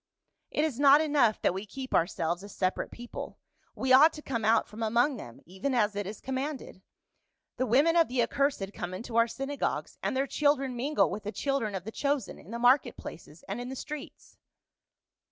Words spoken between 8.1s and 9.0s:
122 PA UL. accursed come